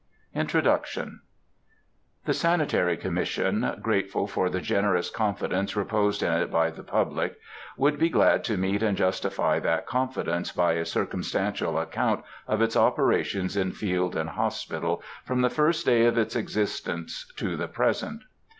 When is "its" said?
12.63-12.75, 16.17-16.35